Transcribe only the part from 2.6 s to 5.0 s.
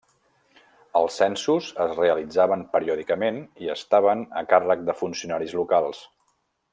periòdicament i estaven a càrrec de